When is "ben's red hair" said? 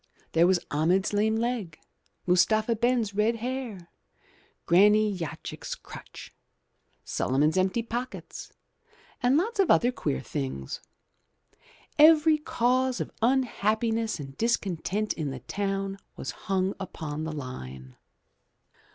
2.75-3.91